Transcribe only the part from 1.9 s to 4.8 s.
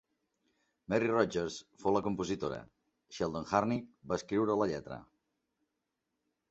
la compositora; Sheldon Harnick va escriure la